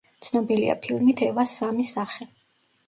ცნობილია 0.27 0.75
ფილმით 0.87 1.23
„ევას 1.29 1.55
სამი 1.61 1.87
სახე“. 1.95 2.31